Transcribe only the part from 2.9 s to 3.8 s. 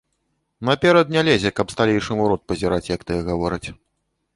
як тыя гавораць.